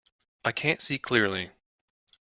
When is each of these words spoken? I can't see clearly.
I 0.43 0.51
can't 0.51 0.81
see 0.81 0.97
clearly. 0.97 1.51